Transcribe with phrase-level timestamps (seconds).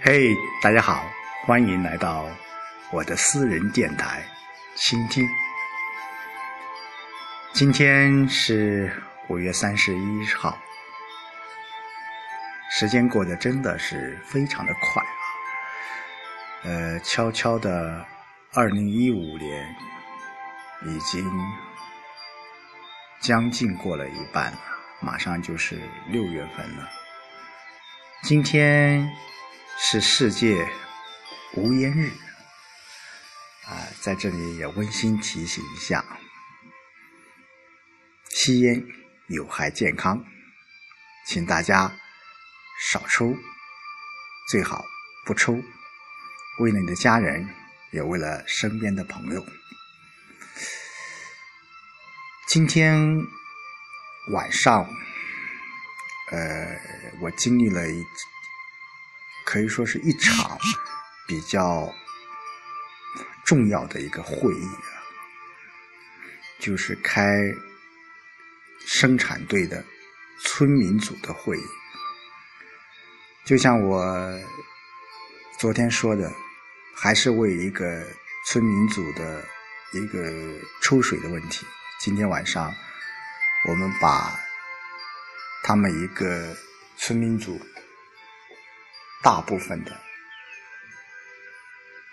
[0.00, 1.04] 嘿，大家好，
[1.44, 2.24] 欢迎来到
[2.92, 4.22] 我的私人电台，
[4.76, 5.28] 倾听。
[7.52, 8.92] 今天是
[9.28, 10.56] 五月三十一号，
[12.70, 15.18] 时间过得真的是非常的快啊！
[16.62, 18.06] 呃，悄悄的，
[18.54, 19.76] 二零一五年
[20.86, 21.28] 已经
[23.18, 24.58] 将近过了一半了，
[25.00, 26.88] 马上就是六月份了。
[28.22, 29.10] 今天
[29.80, 30.68] 是世界
[31.54, 32.10] 无烟日
[33.64, 36.04] 啊，在这里也温馨提醒一下，
[38.28, 38.84] 吸烟
[39.28, 40.22] 有害健康，
[41.26, 41.96] 请大家
[42.90, 43.34] 少抽，
[44.50, 44.84] 最好
[45.24, 45.54] 不抽。
[46.58, 47.48] 为了你的家人，
[47.92, 49.46] 也为了身边的朋友。
[52.48, 52.98] 今天
[54.32, 54.84] 晚上，
[56.32, 56.80] 呃，
[57.20, 58.04] 我经历了一，
[59.48, 60.58] 可以说是一场
[61.26, 61.90] 比较
[63.46, 64.92] 重要的一个会议啊，
[66.58, 67.24] 就是开
[68.84, 69.82] 生产队的
[70.44, 71.64] 村民组的会议。
[73.46, 74.38] 就像我
[75.58, 76.30] 昨天说的。
[77.00, 78.04] 还是为一个
[78.44, 79.44] 村民组的
[79.92, 80.32] 一个
[80.82, 81.64] 抽水的问题。
[82.00, 82.74] 今天晚上，
[83.68, 84.36] 我们把
[85.62, 86.56] 他们一个
[86.96, 87.56] 村民组
[89.28, 89.92] 大部分的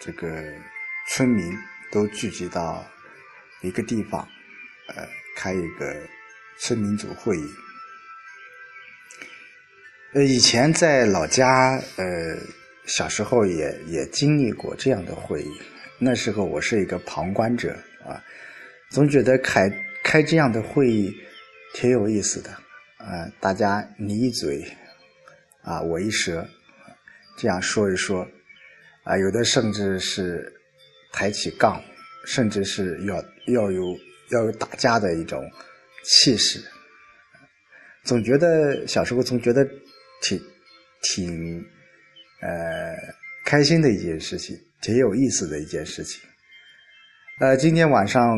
[0.02, 0.44] 这个
[1.08, 1.58] 村民
[1.90, 2.86] 都聚集到
[3.62, 4.28] 一个地方，
[4.90, 5.96] 呃，开一个
[6.60, 7.50] 村民组会议。
[10.12, 12.38] 呃，以前在老家，呃。
[12.86, 15.52] 小时候也也经历过这样的会议，
[15.98, 18.22] 那时候我是一个旁观者啊，
[18.92, 19.68] 总觉得开
[20.04, 21.12] 开这样的会议
[21.74, 22.52] 挺有意思的
[22.98, 24.72] 啊，大家你一嘴
[25.64, 26.48] 啊我一舌，
[27.38, 28.28] 这样说一说
[29.04, 30.52] 啊，有的甚至是
[31.12, 31.82] 抬起杠，
[32.26, 33.16] 甚至是要
[33.48, 33.98] 要有
[34.32, 35.42] 要有打架的一种
[36.04, 36.60] 气势，
[38.04, 39.66] 总觉得小时候总觉得
[40.22, 40.40] 挺
[41.02, 41.66] 挺。
[42.42, 42.96] 呃，
[43.44, 46.22] 开心的一件事情，挺有意思的一件事情。
[47.40, 48.38] 呃，今天晚上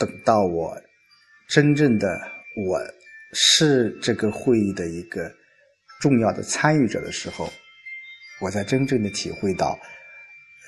[0.00, 0.74] 等到我
[1.46, 2.08] 真正的
[2.56, 2.80] 我
[3.34, 5.30] 是这个会议的一个
[6.00, 7.48] 重要的参与者的时候，
[8.40, 9.78] 我才真正的体会到，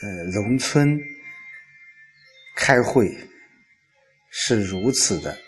[0.03, 0.99] 呃，农村
[2.57, 3.17] 开会
[4.31, 5.39] 是如此的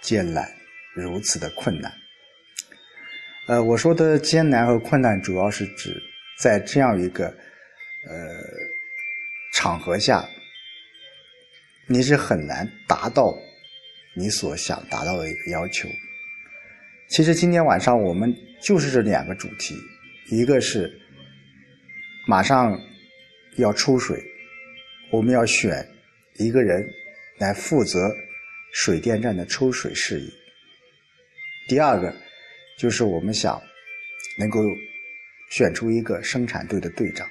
[0.00, 0.50] 艰难，
[0.94, 1.92] 如此的困难。
[3.46, 6.02] 呃，我说的艰难和困难，主要是指。
[6.42, 8.16] 在这样一个呃
[9.52, 10.26] 场合下，
[11.86, 13.36] 你是很难达到
[14.16, 15.86] 你所想达到的一个要求。
[17.10, 19.76] 其实今天晚上我们就是这两个主题，
[20.30, 20.98] 一个是
[22.30, 22.80] 马上
[23.56, 24.22] 要抽水，
[25.10, 25.84] 我们要选
[26.38, 26.88] 一个人
[27.38, 28.14] 来负责
[28.72, 30.28] 水电站的抽水事宜；
[31.68, 32.14] 第二个
[32.78, 33.60] 就是我们想
[34.38, 34.60] 能够。
[35.50, 37.28] 选出一个生产队的队长，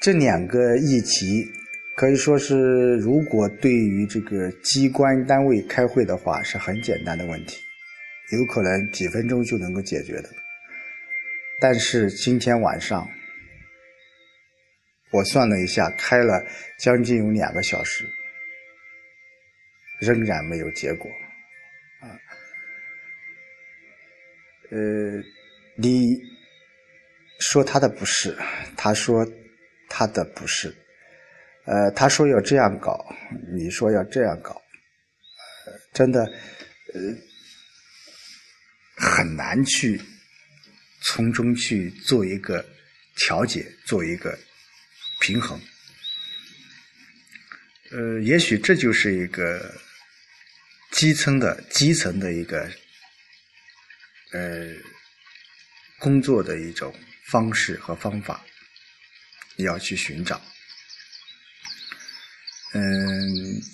[0.00, 1.46] 这两个议题
[1.94, 7.60] 可以说是，如果对于这个机关单位开会的话，是很简单的问题，
[8.32, 10.45] 有可能几分钟就能够解决的。
[11.60, 13.08] 但是今天晚上，
[15.10, 16.44] 我算了一下，开了
[16.78, 18.08] 将近有两个小时，
[20.00, 21.10] 仍然没有结果。
[24.68, 24.78] 呃，
[25.76, 26.18] 你
[27.38, 28.36] 说他的不是，
[28.76, 29.24] 他说
[29.88, 30.74] 他的不是，
[31.64, 33.14] 呃，他说要这样搞，
[33.54, 34.60] 你说要这样搞，
[35.92, 36.20] 真的，
[36.92, 37.00] 呃，
[38.96, 40.00] 很难去
[41.06, 42.64] 从中去做一个
[43.16, 44.38] 调节，做一个
[45.20, 45.60] 平衡。
[47.90, 49.74] 呃，也许这就是一个
[50.92, 52.70] 基层的基层的一个。
[54.32, 54.74] 呃，
[56.00, 56.92] 工作的一种
[57.26, 58.44] 方式和方法，
[59.56, 60.42] 要去寻找。
[62.74, 62.82] 嗯，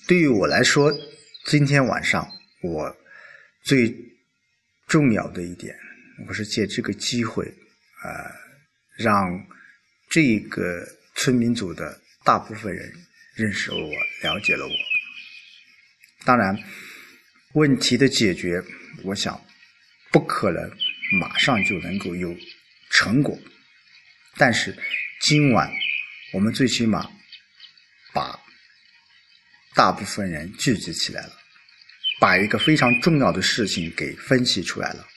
[0.06, 0.93] 对于我来说，
[1.46, 2.31] 今天晚上
[2.62, 2.96] 我
[3.64, 3.93] 最
[4.87, 5.75] 重要的一点，
[6.28, 7.46] 我是借这个机会
[8.02, 8.30] 啊，
[8.96, 9.46] 让
[10.10, 12.92] 这个村民组的大部分人
[13.34, 13.92] 认识了我，
[14.22, 14.72] 了解了我。
[16.24, 16.56] 当然，
[17.54, 18.62] 问题的解决，
[19.04, 19.40] 我想。
[20.12, 20.70] 不可能
[21.19, 22.36] 马上就能够有
[22.90, 23.40] 成果，
[24.36, 24.76] 但是
[25.22, 25.72] 今晚
[26.34, 27.10] 我们最起码
[28.12, 28.38] 把
[29.75, 31.32] 大部分人聚集起来了，
[32.20, 35.08] 把一个非常重要的事情给分析出来了。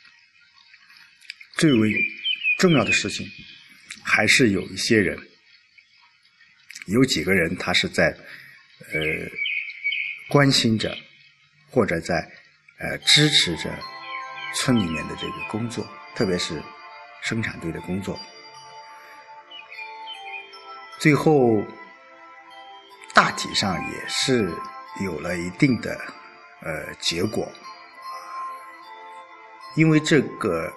[1.58, 1.92] 最为
[2.58, 3.26] 重要的事情，
[4.04, 5.18] 还是有一些人，
[6.88, 8.16] 有几个人他是在
[8.92, 9.00] 呃
[10.30, 10.98] 关心着，
[11.70, 12.16] 或者在
[12.80, 13.74] 呃支持着
[14.54, 16.62] 村里面的这个工作，特别是
[17.22, 18.20] 生产队的工作。
[21.00, 21.64] 最后，
[23.14, 24.52] 大体上也是
[25.04, 25.96] 有了一定的
[26.62, 27.50] 呃结果，
[29.76, 30.74] 因为这个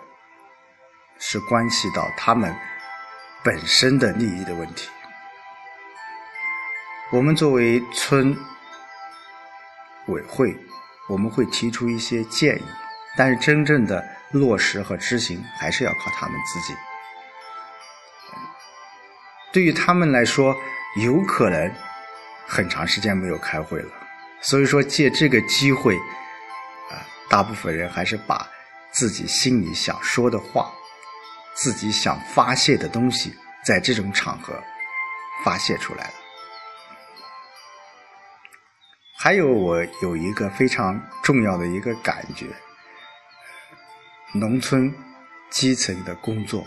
[1.31, 2.57] 是关系到他们
[3.45, 4.89] 本身的利益的问题。
[7.13, 8.35] 我们作为村
[10.07, 10.57] 委会，
[11.07, 12.65] 我们会提出一些建议，
[13.15, 16.75] 但是真正的落实和执行，还是要靠他们自己。
[19.53, 20.57] 对于他们来说，
[20.97, 21.71] 有可能
[22.47, 23.93] 很长时间没有开会了，
[24.41, 25.95] 所以说借这个机会，
[26.91, 28.49] 啊，大部分人还是把
[28.91, 30.73] 自己心里想说的话，
[31.61, 33.35] 自己想发泄的东西，
[33.65, 34.63] 在这种场合
[35.45, 36.15] 发泄出来了。
[39.19, 42.47] 还有，我有一个非常重要的一个感觉，
[44.33, 44.95] 农村
[45.51, 46.65] 基层的工作，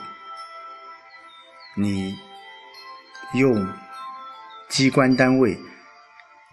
[1.76, 2.18] 你。
[3.34, 3.66] 用
[4.68, 5.58] 机关单位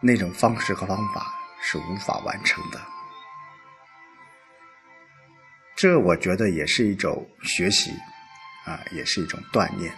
[0.01, 2.81] 那种方式和方法是无法完成的，
[5.75, 7.91] 这我觉得也是一种学习
[8.69, 9.91] 啊，也是一种锻炼。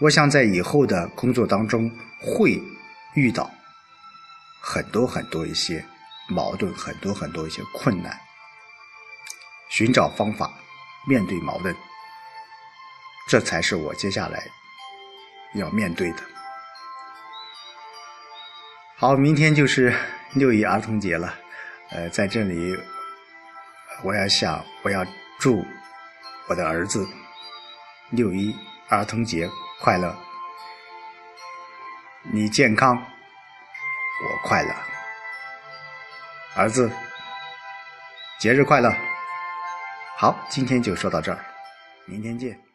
[0.00, 1.88] 我想在以后的工作当中
[2.20, 2.60] 会
[3.14, 3.48] 遇到
[4.60, 5.84] 很多很多一些
[6.28, 8.18] 矛盾，很多很多一些困难，
[9.70, 10.52] 寻找方法
[11.06, 11.74] 面对矛盾，
[13.28, 14.42] 这才是我接下来。
[15.54, 16.22] 要面对的。
[18.96, 19.94] 好，明天就是
[20.32, 21.34] 六一儿童节了，
[21.90, 22.74] 呃，在这里，
[24.02, 25.04] 我要想，我要
[25.38, 25.62] 祝
[26.48, 27.08] 我的儿子
[28.10, 28.54] 六一
[28.88, 29.48] 儿童节
[29.80, 30.14] 快乐，
[32.32, 34.74] 你健康，我快乐，
[36.54, 36.90] 儿子
[38.38, 38.92] 节日快乐。
[40.16, 41.44] 好，今天就说到这儿，
[42.06, 42.62] 明天见。